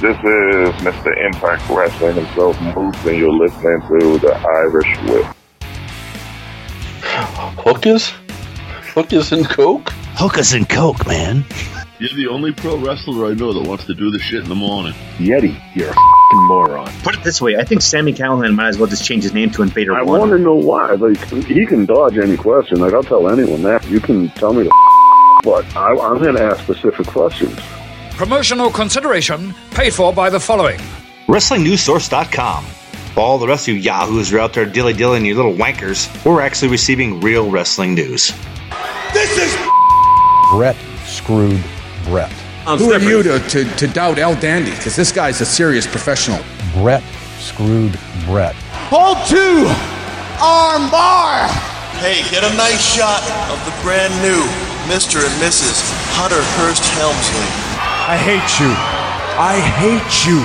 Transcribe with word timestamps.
This 0.00 0.16
is 0.16 0.74
Mr. 0.80 1.14
Impact 1.26 1.68
Wrestling 1.68 2.14
himself, 2.14 2.58
Moose, 2.62 3.04
and 3.04 3.18
you're 3.18 3.30
listening 3.30 3.82
to 3.82 4.16
the 4.16 4.32
Irish 4.34 4.96
Whip. 5.02 5.26
Hookers? 7.58 8.10
Hookers 8.94 9.32
and 9.32 9.46
Coke? 9.46 9.90
Hookers 10.14 10.54
and 10.54 10.66
Coke, 10.66 11.06
man. 11.06 11.44
You're 11.98 12.16
the 12.16 12.28
only 12.30 12.50
pro 12.50 12.78
wrestler 12.78 13.26
I 13.26 13.34
know 13.34 13.52
that 13.52 13.68
wants 13.68 13.84
to 13.84 13.94
do 13.94 14.10
this 14.10 14.22
shit 14.22 14.42
in 14.42 14.48
the 14.48 14.54
morning. 14.54 14.94
Yeti, 15.18 15.60
you're 15.74 15.90
a 15.90 15.92
fing 15.92 16.46
moron. 16.48 16.90
Put 17.02 17.16
it 17.16 17.22
this 17.22 17.42
way, 17.42 17.56
I 17.56 17.64
think 17.64 17.82
Sami 17.82 18.14
Callihan 18.14 18.54
might 18.54 18.68
as 18.68 18.78
well 18.78 18.88
just 18.88 19.04
change 19.04 19.24
his 19.24 19.34
name 19.34 19.50
to 19.50 19.60
Invader 19.60 19.94
I 19.94 20.00
want 20.00 20.30
to 20.30 20.38
know 20.38 20.54
why. 20.54 20.92
Like, 20.92 21.22
he 21.44 21.66
can 21.66 21.84
dodge 21.84 22.16
any 22.16 22.38
question. 22.38 22.80
Like, 22.80 22.94
I'll 22.94 23.02
tell 23.02 23.28
anyone 23.28 23.62
that. 23.64 23.86
You 23.90 24.00
can 24.00 24.30
tell 24.30 24.54
me 24.54 24.64
to 24.64 24.70
but 25.44 25.64
I, 25.76 25.90
I'm 25.90 26.22
going 26.22 26.36
to 26.36 26.42
ask 26.42 26.62
specific 26.62 27.06
questions. 27.06 27.60
Promotional 28.20 28.70
consideration 28.70 29.54
paid 29.70 29.94
for 29.94 30.12
by 30.12 30.28
the 30.28 30.38
following. 30.38 30.78
WrestlingNewsSource.com. 31.26 32.64
For 33.14 33.20
all 33.20 33.38
the 33.38 33.48
rest 33.48 33.66
of 33.66 33.74
you 33.74 33.80
yahoos 33.80 34.30
are 34.30 34.40
out 34.40 34.52
there 34.52 34.66
dilly 34.66 34.92
dillying 34.92 35.24
you 35.24 35.34
little 35.34 35.54
wankers, 35.54 36.06
we're 36.22 36.42
actually 36.42 36.68
receiving 36.68 37.18
real 37.22 37.50
wrestling 37.50 37.94
news. 37.94 38.30
This 39.14 39.38
is 39.38 39.56
Brett 40.52 40.76
screwed 41.06 41.64
Brett. 42.04 42.30
Who 42.66 42.92
are 42.92 43.00
you 43.00 43.22
to, 43.22 43.38
to, 43.38 43.64
to 43.64 43.86
doubt 43.86 44.18
El 44.18 44.38
Dandy? 44.38 44.72
Because 44.72 44.96
this 44.96 45.12
guy's 45.12 45.40
a 45.40 45.46
serious 45.46 45.86
professional. 45.86 46.40
Brett 46.74 47.02
screwed 47.38 47.98
Brett. 48.26 48.54
Hold 48.92 49.16
two, 49.28 49.64
arm 50.44 50.90
bar. 50.90 51.48
Hey, 52.04 52.20
get 52.30 52.44
a 52.44 52.54
nice 52.58 52.84
shot 52.84 53.22
of 53.48 53.64
the 53.64 53.72
brand 53.82 54.12
new 54.20 54.44
Mr. 54.92 55.24
and 55.24 55.42
Mrs. 55.42 55.80
Hunter 56.12 56.42
Hearst 56.60 56.84
Helmsley. 57.00 57.69
I 58.10 58.16
hate 58.16 58.58
you. 58.58 58.74
I 59.38 59.60
hate 59.78 60.26
you. 60.26 60.42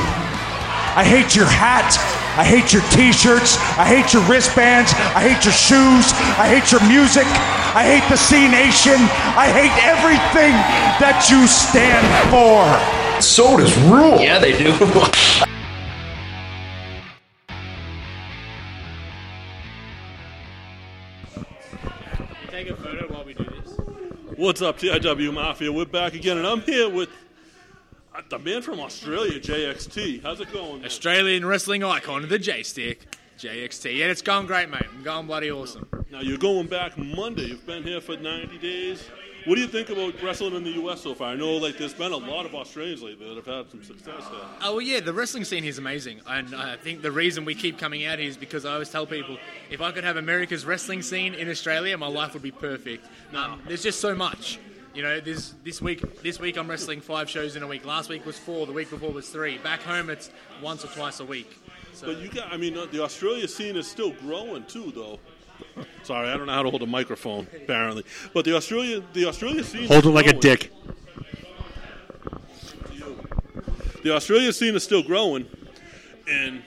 I 0.95 1.03
hate 1.03 1.35
your 1.35 1.47
hat. 1.47 1.97
I 2.37 2.43
hate 2.43 2.71
your 2.71 2.83
t-shirts. 2.93 3.57
I 3.73 3.85
hate 3.89 4.13
your 4.13 4.21
wristbands. 4.29 4.93
I 5.17 5.25
hate 5.25 5.43
your 5.43 5.51
shoes. 5.51 6.13
I 6.37 6.45
hate 6.45 6.71
your 6.71 6.85
music. 6.87 7.25
I 7.73 7.81
hate 7.81 8.07
the 8.07 8.17
Cenation. 8.17 9.01
I 9.33 9.49
hate 9.49 9.73
everything 9.81 10.53
that 11.01 11.25
you 11.31 11.47
stand 11.47 12.05
for. 12.29 12.69
Sodas 13.19 13.75
rule. 13.89 14.21
Yeah, 14.21 14.37
they 14.37 14.55
do. 14.55 14.69
Take 22.51 22.69
a 22.69 22.75
photo 22.75 23.11
while 23.11 23.25
we 23.25 23.33
do 23.33 23.43
this. 23.43 23.79
What's 24.37 24.61
up, 24.61 24.77
TIW 24.77 25.33
Mafia? 25.33 25.71
We're 25.71 25.85
back 25.85 26.13
again, 26.13 26.37
and 26.37 26.45
I'm 26.45 26.61
here 26.61 26.89
with 26.89 27.09
the 28.29 28.39
man 28.39 28.61
from 28.61 28.79
Australia, 28.79 29.39
JXT. 29.39 30.23
How's 30.23 30.39
it 30.39 30.51
going? 30.53 30.77
man? 30.77 30.85
Australian 30.85 31.45
wrestling 31.45 31.83
icon, 31.83 32.27
the 32.27 32.39
Jaystick, 32.39 32.99
JXT. 33.37 33.97
Yeah, 33.97 34.05
it's 34.05 34.21
going 34.21 34.47
great, 34.47 34.69
mate. 34.69 34.85
I'm 34.93 35.03
going 35.03 35.27
bloody 35.27 35.51
awesome. 35.51 35.87
Now 36.11 36.21
you're 36.21 36.37
going 36.37 36.67
back 36.67 36.97
Monday. 36.97 37.47
You've 37.47 37.65
been 37.65 37.83
here 37.83 38.01
for 38.01 38.17
90 38.17 38.57
days. 38.57 39.09
What 39.45 39.55
do 39.55 39.61
you 39.61 39.67
think 39.67 39.89
about 39.89 40.19
wrestling 40.23 40.55
in 40.55 40.63
the 40.63 40.71
U.S. 40.71 41.01
so 41.01 41.13
far? 41.13 41.27
I 41.27 41.35
know, 41.35 41.57
like, 41.57 41.77
there's 41.77 41.93
been 41.93 42.11
a 42.11 42.17
lot 42.17 42.47
of 42.47 42.55
Australians 42.55 43.03
lately 43.03 43.27
that 43.27 43.35
have 43.35 43.45
had 43.45 43.69
some 43.69 43.83
success 43.83 44.27
there. 44.31 44.41
Oh, 44.63 44.77
well, 44.77 44.81
yeah, 44.81 45.01
the 45.01 45.13
wrestling 45.13 45.43
scene 45.43 45.61
here 45.61 45.69
is 45.69 45.77
amazing. 45.77 46.19
And 46.25 46.55
I 46.55 46.77
think 46.77 47.03
the 47.03 47.11
reason 47.11 47.45
we 47.45 47.53
keep 47.53 47.77
coming 47.77 48.05
out 48.05 48.17
here 48.17 48.27
is 48.27 48.37
because 48.37 48.65
I 48.65 48.73
always 48.73 48.89
tell 48.89 49.05
people 49.05 49.37
if 49.69 49.81
I 49.81 49.91
could 49.91 50.03
have 50.03 50.17
America's 50.17 50.65
wrestling 50.65 51.03
scene 51.03 51.35
in 51.35 51.47
Australia, 51.47 51.95
my 51.95 52.07
life 52.07 52.33
would 52.33 52.41
be 52.41 52.49
perfect. 52.49 53.05
Um, 53.35 53.61
there's 53.67 53.83
just 53.83 53.99
so 53.99 54.15
much. 54.15 54.57
You 54.95 55.01
know, 55.01 55.19
there's, 55.19 55.53
this 55.65 55.81
week 55.81 56.21
this 56.23 56.39
week 56.39 56.55
I'm 56.55 56.69
wrestling 56.69 57.01
five 57.01 57.29
shows 57.29 57.57
in 57.57 57.63
a 57.63 57.67
week. 57.67 57.85
Last 57.85 58.07
week 58.07 58.25
was 58.25 58.39
four. 58.39 58.65
The 58.65 58.71
week 58.71 58.89
before 58.89 59.11
was 59.11 59.27
three. 59.27 59.57
Back 59.57 59.81
home, 59.81 60.09
it's 60.09 60.29
once 60.61 60.85
or 60.85 60.87
twice 60.87 61.19
a 61.19 61.25
week. 61.25 61.59
So, 61.91 62.07
But 62.07 62.19
you 62.19 62.29
got, 62.29 62.53
I 62.53 62.55
mean, 62.55 62.77
uh, 62.77 62.85
the 62.85 63.03
Australia 63.03 63.45
scene 63.45 63.75
is 63.75 63.87
still 63.87 64.11
growing 64.11 64.63
too, 64.67 64.93
though. 64.95 65.19
Sorry, 66.03 66.29
I 66.29 66.37
don't 66.37 66.45
know 66.45 66.53
how 66.53 66.63
to 66.63 66.69
hold 66.69 66.81
a 66.81 66.87
microphone, 66.87 67.45
apparently. 67.53 68.05
But 68.33 68.45
the 68.45 68.55
Australia, 68.55 69.03
the 69.11 69.25
Australia 69.25 69.65
scene. 69.65 69.87
Hold 69.89 70.05
is 70.05 70.11
it 70.11 70.13
like 70.13 70.27
a 70.27 70.33
dick. 70.33 70.71
The 74.01 74.15
Australia 74.15 74.53
scene 74.53 74.75
is 74.75 74.83
still 74.83 75.03
growing, 75.03 75.45
and 76.29 76.61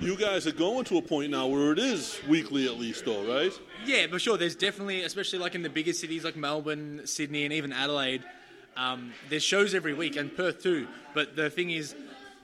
you 0.00 0.16
guys 0.16 0.44
are 0.48 0.52
going 0.52 0.84
to 0.86 0.98
a 0.98 1.02
point 1.02 1.30
now 1.30 1.46
where 1.46 1.70
it 1.70 1.78
is 1.78 2.20
weekly 2.28 2.66
at 2.66 2.78
least, 2.80 3.04
though, 3.04 3.22
right? 3.32 3.52
Yeah, 3.84 4.06
but 4.10 4.20
sure. 4.20 4.36
There's 4.36 4.56
definitely, 4.56 5.02
especially 5.02 5.38
like 5.38 5.54
in 5.54 5.62
the 5.62 5.70
bigger 5.70 5.92
cities 5.92 6.24
like 6.24 6.36
Melbourne, 6.36 7.02
Sydney, 7.04 7.44
and 7.44 7.52
even 7.52 7.72
Adelaide, 7.72 8.22
um, 8.76 9.12
there's 9.28 9.42
shows 9.42 9.74
every 9.74 9.94
week, 9.94 10.16
and 10.16 10.34
Perth 10.34 10.62
too. 10.62 10.86
But 11.14 11.34
the 11.34 11.50
thing 11.50 11.70
is, 11.70 11.94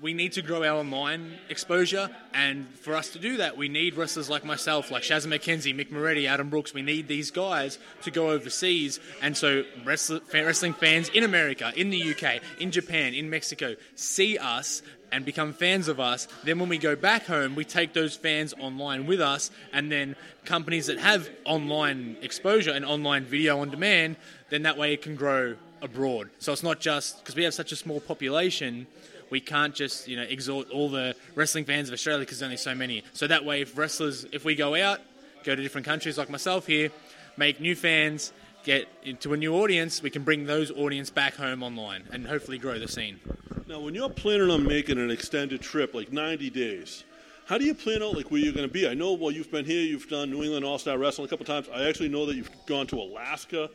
we 0.01 0.13
need 0.13 0.33
to 0.33 0.43
grow 0.43 0.63
our 0.63 0.79
online 0.79 1.33
exposure, 1.49 2.11
and 2.35 2.69
for 2.81 2.95
us 2.95 3.11
to 3.11 3.19
do 3.19 3.39
that, 3.39 3.57
we 3.57 3.69
need 3.69 3.95
wrestlers 3.95 4.29
like 4.29 4.45
myself, 4.45 4.91
like 4.91 5.03
Shazza 5.03 5.27
McKenzie, 5.27 5.75
Mick 5.75 5.91
Moretti, 5.91 6.27
Adam 6.27 6.51
Brooks. 6.51 6.75
We 6.75 6.83
need 6.83 7.09
these 7.09 7.31
guys 7.31 7.79
to 8.03 8.11
go 8.11 8.31
overseas, 8.31 9.01
and 9.23 9.37
so 9.37 9.65
wrestling 9.85 10.75
fans 10.75 11.09
in 11.09 11.25
America, 11.25 11.73
in 11.75 11.91
the 11.91 12.11
UK, 12.11 12.43
in 12.61 12.71
Japan, 12.71 13.15
in 13.15 13.31
Mexico 13.31 13.75
see 13.95 14.37
us 14.37 14.83
and 15.13 15.25
become 15.25 15.53
fans 15.53 15.89
of 15.89 16.01
us. 16.01 16.29
Then 16.45 16.59
when 16.59 16.69
we 16.69 16.79
go 16.79 16.97
back 16.97 17.27
home, 17.27 17.55
we 17.55 17.65
take 17.65 17.95
those 17.95 18.17
fans 18.17 18.53
online 18.61 19.07
with 19.07 19.21
us, 19.21 19.51
and 19.73 19.91
then 19.91 20.15
companies 20.45 20.89
that 20.89 20.99
have 20.99 21.31
online 21.45 22.17
exposure 22.21 22.73
and 22.73 22.85
online 22.85 23.25
video 23.25 23.61
on 23.61 23.71
demand, 23.71 24.17
then 24.51 24.63
that 24.65 24.77
way 24.77 24.93
it 24.93 25.01
can 25.01 25.17
grow 25.17 25.57
abroad. 25.81 26.31
So 26.39 26.53
it's 26.53 26.63
not 26.63 26.81
just 26.81 27.19
because 27.21 27.35
we 27.37 27.45
have 27.45 27.55
such 27.55 27.73
a 27.73 27.77
small 27.77 28.01
population. 28.01 28.89
We 29.31 29.41
can't 29.41 29.75
just 29.75 30.09
you 30.09 30.17
know 30.17 30.23
exhort 30.23 30.71
all 30.71 30.89
the 30.89 31.15
wrestling 31.35 31.65
fans 31.65 31.89
of 31.89 31.95
Australia 31.95 32.21
because 32.21 32.39
there's 32.39 32.47
only 32.47 32.57
so 32.57 32.75
many. 32.75 33.03
So 33.13 33.27
that 33.27 33.45
way, 33.45 33.63
if 33.63 33.77
wrestlers, 33.77 34.27
if 34.33 34.45
we 34.45 34.55
go 34.55 34.75
out, 34.75 35.01
go 35.45 35.55
to 35.55 35.63
different 35.63 35.87
countries 35.87 36.19
like 36.19 36.31
myself 36.31 36.67
here, 36.67 36.91
make 37.37 37.61
new 37.61 37.77
fans, 37.77 38.33
get 38.65 38.89
into 39.05 39.33
a 39.33 39.37
new 39.37 39.55
audience, 39.55 40.03
we 40.03 40.11
can 40.11 40.25
bring 40.25 40.45
those 40.45 40.73
audience 40.73 41.09
back 41.09 41.35
home 41.37 41.63
online 41.63 42.03
and 42.13 42.27
hopefully 42.27 42.59
grow 42.59 42.79
the 42.79 42.89
scene. 42.89 43.21
Now, 43.69 43.81
when 43.81 43.95
you're 43.95 44.11
planning 44.11 44.51
on 44.51 44.65
making 44.65 44.99
an 44.99 45.11
extended 45.11 45.61
trip, 45.61 45.95
like 45.95 46.13
90 46.13 46.51
days, 46.51 47.05
how 47.47 47.59
do 47.59 47.65
you 47.65 47.75
plan 47.75 48.03
out 48.03 48.17
like 48.17 48.31
where 48.33 48.41
you're 48.41 48.53
going 48.53 48.67
to 48.67 48.73
be? 48.73 48.89
I 48.89 48.95
know, 48.95 49.13
well, 49.13 49.31
you've 49.31 49.53
been 49.53 49.65
here, 49.65 49.81
you've 49.81 50.09
done 50.09 50.31
New 50.31 50.43
England 50.43 50.65
All 50.65 50.79
Star 50.79 50.99
Wrestling 50.99 51.27
a 51.27 51.29
couple 51.29 51.47
times. 51.47 51.69
I 51.73 51.89
actually 51.89 52.09
know 52.09 52.27
that 52.27 52.35
you've 52.35 52.51
gone 52.67 52.89
to 52.89 52.97
Alaska, 53.01 53.71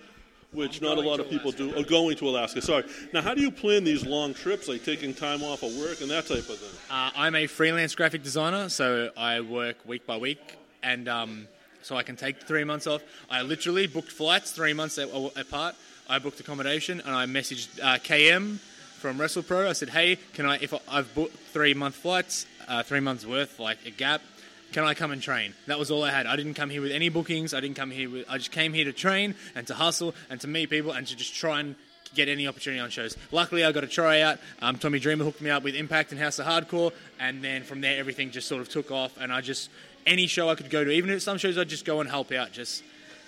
which 0.53 0.81
not 0.81 0.97
a 0.97 1.01
lot 1.01 1.19
of 1.19 1.29
people 1.29 1.51
do. 1.51 1.73
Or 1.75 1.83
going 1.83 2.17
to 2.17 2.27
Alaska, 2.27 2.61
sorry. 2.61 2.83
Now, 3.13 3.21
how 3.21 3.33
do 3.33 3.41
you 3.41 3.51
plan 3.51 3.83
these 3.83 4.05
long 4.05 4.33
trips, 4.33 4.67
like 4.67 4.83
taking 4.83 5.13
time 5.13 5.43
off 5.43 5.63
of 5.63 5.75
work 5.77 6.01
and 6.01 6.09
that 6.09 6.27
type 6.27 6.39
of 6.39 6.57
thing? 6.57 6.79
Uh, 6.89 7.11
I'm 7.15 7.35
a 7.35 7.47
freelance 7.47 7.95
graphic 7.95 8.23
designer, 8.23 8.67
so 8.69 9.11
I 9.15 9.41
work 9.41 9.77
week 9.85 10.05
by 10.05 10.17
week, 10.17 10.57
and 10.83 11.07
um, 11.07 11.47
so 11.81 11.95
I 11.95 12.03
can 12.03 12.17
take 12.17 12.41
three 12.43 12.65
months 12.65 12.85
off. 12.85 13.01
I 13.29 13.43
literally 13.43 13.87
booked 13.87 14.11
flights 14.11 14.51
three 14.51 14.73
months 14.73 14.97
apart. 14.97 15.75
I 16.09 16.19
booked 16.19 16.39
accommodation, 16.41 16.99
and 16.99 17.15
I 17.15 17.25
messaged 17.25 17.79
uh, 17.81 17.97
KM 17.99 18.57
from 18.99 19.17
WrestlePro. 19.17 19.69
I 19.69 19.73
said, 19.73 19.89
"Hey, 19.89 20.17
can 20.33 20.45
I? 20.45 20.57
If 20.57 20.73
I, 20.73 20.79
I've 20.89 21.15
booked 21.15 21.37
three 21.53 21.73
month 21.73 21.95
flights, 21.95 22.45
uh, 22.67 22.83
three 22.83 22.99
months 22.99 23.25
worth, 23.25 23.57
like 23.59 23.77
a 23.85 23.91
gap." 23.91 24.21
Can 24.71 24.85
I 24.85 24.93
come 24.93 25.11
and 25.11 25.21
train? 25.21 25.53
That 25.67 25.77
was 25.79 25.91
all 25.91 26.03
I 26.03 26.11
had. 26.11 26.25
I 26.25 26.35
didn't 26.37 26.53
come 26.53 26.69
here 26.69 26.81
with 26.81 26.91
any 26.91 27.09
bookings. 27.09 27.53
I 27.53 27.59
didn't 27.59 27.75
come 27.75 27.91
here 27.91 28.09
with. 28.09 28.25
I 28.29 28.37
just 28.37 28.51
came 28.51 28.73
here 28.73 28.85
to 28.85 28.93
train 28.93 29.35
and 29.53 29.67
to 29.67 29.73
hustle 29.73 30.15
and 30.29 30.39
to 30.41 30.47
meet 30.47 30.69
people 30.69 30.91
and 30.91 31.05
to 31.07 31.15
just 31.15 31.35
try 31.35 31.59
and 31.59 31.75
get 32.15 32.29
any 32.29 32.47
opportunity 32.47 32.79
on 32.79 32.89
shows. 32.89 33.17
Luckily, 33.31 33.63
I 33.65 33.71
got 33.71 33.83
a 33.83 33.87
tryout. 33.87 34.39
Um, 34.61 34.77
Tommy 34.77 34.99
Dreamer 34.99 35.25
hooked 35.25 35.41
me 35.41 35.49
up 35.49 35.63
with 35.63 35.75
Impact 35.75 36.11
and 36.11 36.19
House 36.19 36.39
of 36.39 36.45
Hardcore, 36.45 36.91
and 37.19 37.43
then 37.43 37.63
from 37.63 37.81
there, 37.81 37.99
everything 37.99 38.31
just 38.31 38.47
sort 38.47 38.61
of 38.61 38.69
took 38.69 38.91
off. 38.91 39.17
And 39.19 39.31
I 39.31 39.41
just 39.41 39.69
any 40.05 40.27
show 40.27 40.49
I 40.49 40.55
could 40.55 40.69
go 40.69 40.83
to, 40.83 40.91
even 40.91 41.09
if 41.09 41.21
some 41.21 41.37
shows 41.37 41.57
I'd 41.57 41.69
just 41.69 41.85
go 41.85 41.99
and 41.99 42.09
help 42.09 42.31
out. 42.31 42.53
Just 42.53 42.83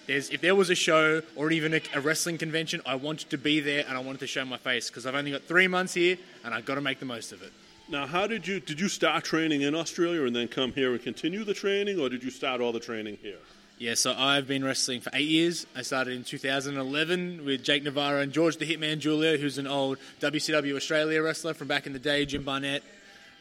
there's 0.07 0.29
if 0.29 0.41
there 0.41 0.55
was 0.55 0.69
a 0.69 0.75
show 0.75 1.21
or 1.35 1.51
even 1.51 1.73
a, 1.73 1.81
a 1.93 1.99
wrestling 1.99 2.37
convention, 2.37 2.81
I 2.85 2.95
wanted 2.95 3.29
to 3.31 3.37
be 3.37 3.59
there 3.59 3.83
and 3.87 3.97
I 3.97 4.01
wanted 4.01 4.19
to 4.19 4.27
show 4.27 4.45
my 4.45 4.57
face 4.57 4.89
because 4.89 5.05
I've 5.05 5.15
only 5.15 5.31
got 5.31 5.43
three 5.43 5.67
months 5.67 5.93
here 5.93 6.17
and 6.43 6.53
I've 6.53 6.65
got 6.65 6.75
to 6.75 6.81
make 6.81 6.99
the 6.99 7.05
most 7.05 7.31
of 7.31 7.41
it. 7.41 7.51
Now, 7.89 8.07
how 8.07 8.27
did 8.27 8.47
you 8.47 8.59
did 8.59 8.79
you 8.79 8.87
start 8.87 9.23
training 9.23 9.61
in 9.61 9.75
Australia 9.75 10.25
and 10.25 10.35
then 10.35 10.47
come 10.47 10.71
here 10.71 10.93
and 10.93 11.01
continue 11.01 11.43
the 11.43 11.53
training, 11.53 11.99
or 11.99 12.09
did 12.09 12.23
you 12.23 12.31
start 12.31 12.61
all 12.61 12.71
the 12.71 12.79
training 12.79 13.17
here? 13.21 13.37
Yeah, 13.77 13.95
so 13.95 14.13
I've 14.17 14.47
been 14.47 14.63
wrestling 14.63 15.01
for 15.01 15.09
eight 15.13 15.27
years. 15.27 15.67
I 15.75 15.81
started 15.81 16.13
in 16.13 16.23
2011 16.23 17.43
with 17.43 17.63
Jake 17.63 17.83
Navarro 17.83 18.21
and 18.21 18.31
George 18.31 18.57
the 18.57 18.65
Hitman 18.65 18.99
Julia, 18.99 19.37
who's 19.37 19.57
an 19.57 19.67
old 19.67 19.97
WCW 20.21 20.75
Australia 20.75 21.21
wrestler 21.21 21.53
from 21.53 21.67
back 21.67 21.85
in 21.85 21.91
the 21.91 21.99
day, 21.99 22.25
Jim 22.25 22.43
Barnett. 22.43 22.83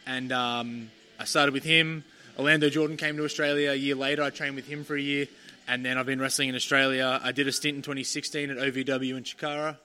And 0.07 0.33
um, 0.33 0.91
I 1.21 1.25
started 1.25 1.53
with 1.53 1.63
him. 1.63 2.03
Orlando 2.39 2.71
Jordan 2.71 2.97
came 2.97 3.17
to 3.19 3.25
Australia 3.25 3.71
a 3.71 3.77
year 3.77 3.95
later. 3.95 4.23
I 4.23 4.31
trained 4.31 4.57
with 4.57 4.67
him 4.67 4.83
for 4.83 4.97
a 4.97 5.01
year. 5.01 5.29
And 5.69 5.85
then 5.85 5.97
I've 5.97 6.07
been 6.07 6.21
wrestling 6.21 6.49
in 6.49 6.57
Australia. 6.57 7.21
I 7.23 7.31
did 7.31 7.47
a 7.47 7.53
stint 7.53 7.77
in 7.77 7.83
2016 7.83 8.51
at 8.51 8.57
OVW 8.57 9.17
in 9.17 9.23
Chikara. 9.23 9.77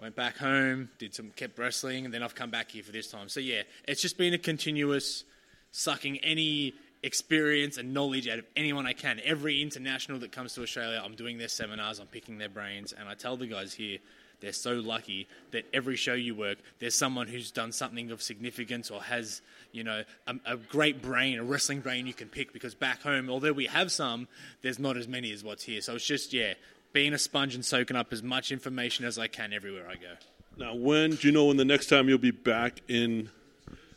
Went 0.00 0.14
back 0.14 0.36
home, 0.36 0.90
did 0.98 1.14
some, 1.14 1.30
kept 1.30 1.58
wrestling, 1.58 2.04
and 2.04 2.14
then 2.14 2.22
I've 2.22 2.34
come 2.34 2.50
back 2.50 2.70
here 2.70 2.84
for 2.84 2.92
this 2.92 3.10
time. 3.10 3.28
So 3.28 3.40
yeah, 3.40 3.62
it's 3.86 4.00
just 4.00 4.16
been 4.16 4.32
a 4.32 4.38
continuous 4.38 5.24
sucking 5.72 6.18
any 6.18 6.74
experience 7.02 7.78
and 7.78 7.92
knowledge 7.92 8.28
out 8.28 8.38
of 8.38 8.44
anyone 8.56 8.86
I 8.86 8.92
can. 8.92 9.20
Every 9.24 9.60
international 9.60 10.18
that 10.20 10.32
comes 10.32 10.54
to 10.54 10.62
Australia, 10.62 11.02
I'm 11.04 11.14
doing 11.14 11.38
their 11.38 11.48
seminars, 11.48 11.98
I'm 11.98 12.06
picking 12.06 12.38
their 12.38 12.48
brains, 12.48 12.92
and 12.92 13.08
I 13.08 13.14
tell 13.14 13.36
the 13.36 13.46
guys 13.46 13.74
here, 13.74 13.98
they're 14.40 14.52
so 14.52 14.74
lucky 14.74 15.26
that 15.50 15.64
every 15.72 15.96
show 15.96 16.14
you 16.14 16.34
work, 16.34 16.58
there's 16.78 16.94
someone 16.94 17.26
who's 17.26 17.50
done 17.50 17.72
something 17.72 18.12
of 18.12 18.22
significance 18.22 18.90
or 18.90 19.02
has, 19.02 19.42
you 19.72 19.82
know, 19.82 20.04
a, 20.28 20.34
a 20.46 20.56
great 20.56 21.02
brain, 21.02 21.40
a 21.40 21.44
wrestling 21.44 21.80
brain 21.80 22.06
you 22.06 22.14
can 22.14 22.28
pick. 22.28 22.52
Because 22.52 22.74
back 22.74 23.02
home, 23.02 23.30
although 23.30 23.52
we 23.52 23.66
have 23.66 23.90
some, 23.90 24.28
there's 24.62 24.78
not 24.78 24.96
as 24.96 25.08
many 25.08 25.32
as 25.32 25.42
what's 25.42 25.64
here. 25.64 25.80
So 25.80 25.96
it's 25.96 26.06
just 26.06 26.32
yeah, 26.32 26.54
being 26.92 27.12
a 27.12 27.18
sponge 27.18 27.54
and 27.54 27.64
soaking 27.64 27.96
up 27.96 28.12
as 28.12 28.22
much 28.22 28.50
information 28.50 29.04
as 29.04 29.18
I 29.18 29.28
can 29.28 29.52
everywhere 29.52 29.88
I 29.88 29.94
go. 29.94 30.14
Now, 30.56 30.74
when 30.74 31.12
do 31.12 31.28
you 31.28 31.32
know 31.32 31.46
when 31.46 31.56
the 31.56 31.64
next 31.64 31.86
time 31.86 32.08
you'll 32.08 32.18
be 32.18 32.30
back 32.30 32.80
in 32.88 33.30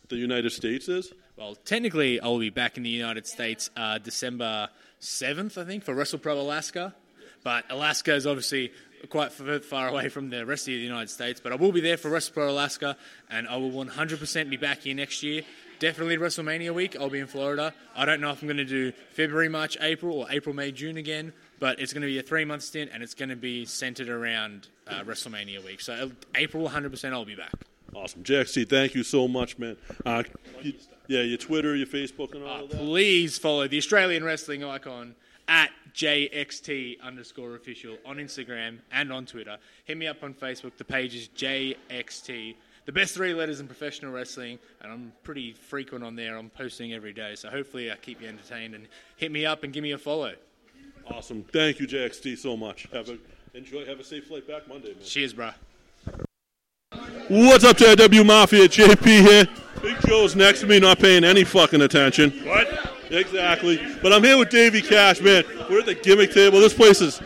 the 0.10 0.18
United 0.18 0.52
States 0.52 0.88
is? 0.88 1.12
Well, 1.36 1.56
technically, 1.56 2.20
I'll 2.20 2.38
be 2.38 2.52
back 2.52 2.78
in 2.78 2.84
the 2.84 2.90
United 2.90 3.26
States 3.26 3.70
uh, 3.76 3.98
December 3.98 4.70
7th, 5.02 5.58
I 5.58 5.66
think, 5.66 5.84
for 5.84 5.96
WrestlePro 5.96 6.38
Alaska. 6.38 6.94
But 7.44 7.66
Alaska 7.72 8.14
is 8.14 8.28
obviously 8.28 8.72
quite 9.10 9.32
far 9.32 9.88
away 9.88 10.10
from 10.10 10.30
the 10.30 10.46
rest 10.46 10.68
of 10.68 10.74
the 10.74 10.80
United 10.80 11.10
States. 11.10 11.40
But 11.40 11.52
I 11.52 11.56
will 11.56 11.72
be 11.72 11.82
there 11.82 11.98
for 11.98 12.12
WrestlePro 12.12 12.50
Alaska, 12.50 12.98
and 13.30 13.48
I 13.48 13.58
will 13.58 13.72
100% 13.72 14.50
be 14.50 14.58
back 14.58 14.82
here 14.82 14.94
next 14.94 15.24
year. 15.24 15.42
Definitely 15.80 16.18
WrestleMania 16.18 16.76
week. 16.76 16.96
I'll 17.00 17.10
be 17.10 17.20
in 17.20 17.26
Florida. 17.26 17.74
I 17.96 18.06
don't 18.06 18.22
know 18.22 18.30
if 18.30 18.44
I'm 18.44 18.48
going 18.48 18.58
to 18.58 18.66
do 18.66 18.92
February, 19.14 19.50
March, 19.50 19.78
April, 19.82 20.20
or 20.20 20.28
April, 20.30 20.54
May, 20.54 20.72
June 20.72 20.98
again. 20.98 21.34
But 21.62 21.80
it's 21.80 21.94
going 21.94 22.02
to 22.02 22.08
be 22.08 22.18
a 22.18 22.24
three 22.24 22.44
month 22.44 22.64
stint, 22.64 22.90
and 22.94 23.02
it's 23.02 23.14
going 23.14 23.30
to 23.30 23.36
be 23.38 23.64
centered 23.66 24.10
around 24.10 24.68
uh, 24.88 25.04
WrestleMania 25.04 25.64
week. 25.64 25.80
So 25.80 25.94
uh, 25.94 26.08
April, 26.36 26.68
100%, 26.68 27.14
I'll 27.14 27.24
be 27.24 27.36
back. 27.36 27.54
Awesome. 27.94 28.24
JXT, 28.24 28.68
thank 28.68 28.96
you 28.96 29.04
so 29.04 29.28
much, 29.28 29.58
man. 29.60 29.78
Uh, 30.06 30.24
you- 30.62 30.74
yeah, 31.08 31.22
your 31.22 31.38
Twitter, 31.38 31.76
your 31.76 31.88
Facebook, 31.88 32.34
and 32.36 32.44
all 32.44 32.64
of 32.64 32.70
that. 32.70 32.78
Please 32.78 33.38
follow 33.38 33.68
the 33.68 33.78
Australian 33.78 34.24
wrestling 34.24 34.64
icon 34.64 35.14
at 35.50 35.70
JXT 35.94 37.02
underscore 37.02 37.56
official 37.56 37.98
on 38.06 38.16
Instagram 38.16 38.78
and 38.94 39.12
on 39.12 39.26
Twitter. 39.26 39.58
Hit 39.84 39.98
me 39.98 40.08
up 40.08 40.24
on 40.24 40.34
Facebook. 40.34 40.78
The 40.78 40.86
page 40.86 41.14
is 41.14 41.28
JXT. 41.30 42.56
The 42.86 42.92
best 42.92 43.14
three 43.14 43.34
letters 43.34 43.60
in 43.60 43.68
professional 43.68 44.12
wrestling, 44.14 44.58
and 44.82 44.92
I'm 44.92 45.12
pretty 45.24 45.52
frequent 45.54 46.04
on 46.04 46.16
there. 46.16 46.38
I'm 46.38 46.50
posting 46.50 46.94
every 46.94 47.14
day, 47.14 47.36
so 47.36 47.50
hopefully 47.50 47.92
I 47.92 47.96
keep 47.98 48.22
you 48.22 48.28
entertained. 48.30 48.74
And 48.74 48.88
hit 49.18 49.32
me 49.32 49.46
up 49.46 49.64
and 49.64 49.74
give 49.74 49.84
me 49.84 49.92
a 49.92 49.98
follow. 49.98 50.34
Awesome. 51.14 51.44
Thank 51.52 51.80
you, 51.80 51.88
JXT, 51.88 52.38
so 52.38 52.56
much. 52.56 52.88
Have 52.94 53.10
a 53.10 53.18
enjoy. 53.54 53.86
Have 53.86 54.00
a 54.00 54.04
safe 54.04 54.26
flight 54.28 54.48
back 54.48 54.68
Monday, 54.68 54.94
man. 54.94 55.04
Cheers, 55.04 55.34
bro. 55.34 55.52
What's 57.28 57.64
up, 57.64 57.78
JW 57.78 58.26
Mafia? 58.26 58.68
JP 58.68 59.06
here. 59.06 59.48
Big 59.82 59.98
Joe's 60.08 60.36
next 60.36 60.62
to 60.62 60.68
me, 60.68 60.80
not 60.80 61.00
paying 61.00 61.24
any 61.24 61.44
fucking 61.44 61.82
attention. 61.82 62.32
What? 62.46 62.92
Exactly. 63.10 63.80
But 64.02 64.14
I'm 64.14 64.24
here 64.24 64.38
with 64.38 64.50
Davey 64.50 64.82
Cash, 64.82 65.22
man. 65.22 65.44
We're 65.70 65.80
at 65.80 65.86
the 65.86 65.96
gimmick 65.96 66.32
table. 66.34 66.60
This 66.60 66.74
place 66.74 67.02
is 67.02 67.22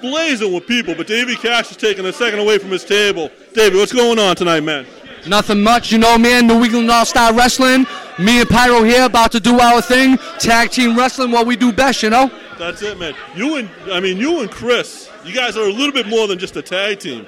blazing 0.00 0.52
with 0.52 0.66
people, 0.66 0.94
but 0.94 1.06
Davey 1.06 1.34
Cash 1.36 1.70
is 1.70 1.76
taking 1.76 2.04
a 2.06 2.12
second 2.12 2.38
away 2.38 2.58
from 2.58 2.70
his 2.70 2.84
table. 2.84 3.30
Davey, 3.52 3.76
what's 3.78 3.92
going 3.92 4.18
on 4.18 4.36
tonight, 4.36 4.60
man? 4.60 4.86
Nothing 5.26 5.62
much, 5.62 5.90
you 5.90 5.98
know, 5.98 6.18
man. 6.18 6.46
New 6.46 6.62
England 6.62 6.90
All 6.90 7.04
Star 7.04 7.32
Wrestling. 7.34 7.86
Me 8.18 8.40
and 8.40 8.48
Pyro 8.48 8.82
here 8.82 9.04
about 9.04 9.32
to 9.32 9.40
do 9.40 9.58
our 9.58 9.82
thing. 9.82 10.18
Tag 10.38 10.70
team 10.70 10.96
wrestling, 10.96 11.30
what 11.30 11.46
we 11.46 11.56
do 11.56 11.72
best, 11.72 12.02
you 12.02 12.10
know. 12.10 12.30
That's 12.58 12.82
it, 12.82 12.98
man. 12.98 13.14
You 13.34 13.56
and 13.56 13.68
I 13.92 14.00
mean 14.00 14.16
you 14.16 14.40
and 14.40 14.50
Chris, 14.50 15.10
you 15.24 15.34
guys 15.34 15.56
are 15.56 15.68
a 15.68 15.72
little 15.72 15.92
bit 15.92 16.06
more 16.06 16.26
than 16.26 16.38
just 16.38 16.56
a 16.56 16.62
tag 16.62 17.00
team. 17.00 17.26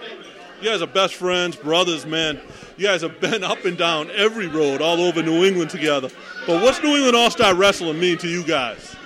You 0.61 0.71
guys 0.71 0.83
are 0.83 0.87
best 0.87 1.15
friends, 1.15 1.55
brothers, 1.55 2.07
man. 2.07 2.41
You 2.77 2.87
guys 2.87 3.03
have 3.03 3.21
been 3.21 3.45
up 3.53 3.65
and 3.65 3.77
down 3.77 4.11
every 4.13 4.47
road 4.47 4.81
all 4.81 5.01
over 5.01 5.23
New 5.23 5.45
England 5.45 5.71
together. 5.71 6.09
But 6.47 6.63
what's 6.63 6.83
New 6.83 6.95
England 6.97 7.15
All 7.15 7.31
Star 7.31 7.55
Wrestling 7.55 8.01
mean 8.01 8.19
to 8.19 8.29
you 8.29 8.43
guys? 8.45 8.97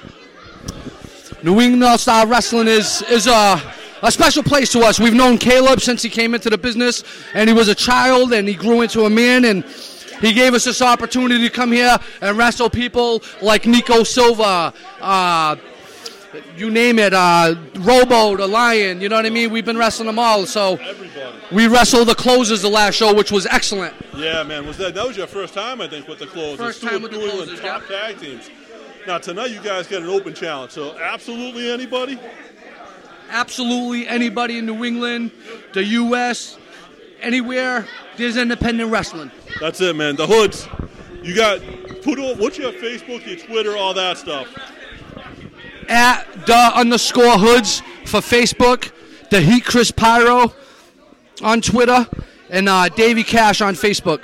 New 1.42 1.60
England 1.60 1.84
All 1.84 1.98
Star 1.98 2.26
Wrestling 2.26 2.68
is 2.68 3.02
is 3.02 3.26
a 3.26 3.60
a 4.02 4.10
special 4.10 4.42
place 4.42 4.70
to 4.72 4.80
us. 4.80 4.98
We've 4.98 5.14
known 5.14 5.38
Caleb 5.38 5.80
since 5.80 6.02
he 6.02 6.08
came 6.08 6.34
into 6.34 6.50
the 6.50 6.58
business, 6.58 7.04
and 7.34 7.48
he 7.48 7.54
was 7.54 7.68
a 7.68 7.74
child, 7.74 8.32
and 8.32 8.48
he 8.48 8.54
grew 8.54 8.80
into 8.82 9.04
a 9.04 9.10
man, 9.10 9.44
and 9.44 9.64
he 10.20 10.32
gave 10.32 10.54
us 10.54 10.64
this 10.64 10.82
opportunity 10.82 11.48
to 11.48 11.54
come 11.54 11.72
here 11.72 11.98
and 12.20 12.36
wrestle 12.36 12.68
people 12.70 13.22
like 13.40 13.66
Nico 13.66 14.02
Silva. 14.02 14.72
Uh, 15.00 15.56
you 16.56 16.70
name 16.70 16.98
it, 16.98 17.12
uh, 17.12 17.54
Robo, 17.76 18.36
the 18.36 18.46
Lion, 18.46 19.00
you 19.00 19.08
know 19.08 19.16
what 19.16 19.26
I 19.26 19.30
mean? 19.30 19.50
We've 19.50 19.64
been 19.64 19.78
wrestling 19.78 20.06
them 20.06 20.18
all. 20.18 20.46
So 20.46 20.78
we 21.50 21.66
wrestled 21.66 22.08
the 22.08 22.14
closers 22.14 22.62
the 22.62 22.68
last 22.68 22.94
show, 22.94 23.14
which 23.14 23.30
was 23.30 23.46
excellent. 23.46 23.94
Yeah, 24.14 24.42
man. 24.42 24.66
Was 24.66 24.78
that 24.78 24.94
that 24.94 25.06
was 25.06 25.16
your 25.16 25.26
first 25.26 25.54
time, 25.54 25.80
I 25.80 25.88
think, 25.88 26.08
with 26.08 26.18
the 26.18 26.26
closers? 26.26 26.58
First 26.58 26.82
time 26.82 27.02
with 27.02 27.12
the 27.12 27.18
closers, 27.18 27.60
top 27.60 27.86
tag 27.86 28.18
teams. 28.18 28.50
Now 29.06 29.18
tonight, 29.18 29.50
you 29.50 29.60
guys 29.60 29.86
get 29.86 30.02
an 30.02 30.08
open 30.08 30.34
challenge. 30.34 30.72
So 30.72 30.96
absolutely 30.98 31.70
anybody. 31.70 32.18
Absolutely 33.30 34.06
anybody 34.06 34.58
in 34.58 34.66
New 34.66 34.84
England, 34.84 35.30
the 35.72 35.82
U.S., 35.84 36.58
anywhere, 37.20 37.86
there's 38.16 38.36
independent 38.36 38.90
wrestling. 38.90 39.30
That's 39.60 39.80
it, 39.80 39.96
man. 39.96 40.16
The 40.16 40.26
Hoodz. 40.26 40.68
You 41.24 41.34
got 41.34 41.60
put 42.02 42.18
on. 42.18 42.38
What's 42.38 42.58
your 42.58 42.72
Facebook, 42.72 43.26
your 43.26 43.36
Twitter, 43.36 43.76
all 43.76 43.94
that 43.94 44.18
stuff? 44.18 44.48
At 45.92 46.46
the 46.46 46.72
underscore 46.74 47.34
Hoodz 47.36 47.82
for 48.06 48.20
Facebook, 48.20 48.90
the 49.28 49.42
Heat 49.42 49.66
Chris 49.66 49.90
Pyro 49.90 50.54
on 51.42 51.60
Twitter, 51.60 52.06
and 52.48 52.66
uh, 52.66 52.88
Davey 52.88 53.22
Cash 53.22 53.60
on 53.60 53.74
Facebook. 53.74 54.22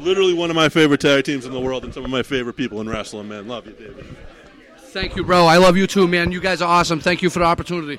Literally 0.00 0.34
one 0.34 0.50
of 0.50 0.56
my 0.56 0.68
favorite 0.68 1.00
tag 1.00 1.22
teams 1.24 1.46
in 1.46 1.52
the 1.52 1.60
world, 1.60 1.84
and 1.84 1.94
some 1.94 2.04
of 2.04 2.10
my 2.10 2.24
favorite 2.24 2.56
people 2.56 2.80
in 2.80 2.88
wrestling. 2.88 3.28
Man, 3.28 3.46
love 3.46 3.66
you, 3.66 3.72
David. 3.72 4.04
Thank 4.78 5.14
you, 5.14 5.22
bro. 5.22 5.46
I 5.46 5.58
love 5.58 5.76
you 5.76 5.86
too, 5.86 6.08
man. 6.08 6.32
You 6.32 6.40
guys 6.40 6.60
are 6.60 6.68
awesome. 6.68 6.98
Thank 6.98 7.22
you 7.22 7.30
for 7.30 7.38
the 7.38 7.44
opportunity. 7.44 7.96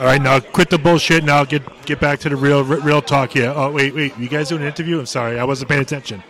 All 0.00 0.06
right, 0.06 0.20
now 0.20 0.40
quit 0.40 0.68
the 0.68 0.78
bullshit. 0.78 1.22
Now 1.22 1.44
get 1.44 1.62
get 1.86 2.00
back 2.00 2.18
to 2.20 2.28
the 2.28 2.34
real 2.34 2.64
real 2.64 3.00
talk 3.00 3.30
here. 3.30 3.52
Oh 3.54 3.70
wait, 3.70 3.94
wait, 3.94 4.18
you 4.18 4.28
guys 4.28 4.48
doing 4.48 4.62
an 4.62 4.66
interview? 4.66 4.98
I'm 4.98 5.06
sorry, 5.06 5.38
I 5.38 5.44
wasn't 5.44 5.68
paying 5.68 5.82
attention. 5.82 6.24